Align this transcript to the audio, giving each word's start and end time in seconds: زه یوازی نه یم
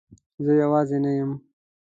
زه 0.43 0.51
یوازی 0.61 0.97
نه 1.03 1.11
یم 1.17 1.31